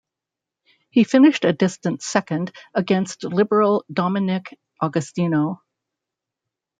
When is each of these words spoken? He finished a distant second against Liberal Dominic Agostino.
He 0.89 1.03
finished 1.03 1.45
a 1.45 1.53
distant 1.53 2.01
second 2.01 2.51
against 2.73 3.23
Liberal 3.23 3.85
Dominic 3.93 4.57
Agostino. 4.81 5.61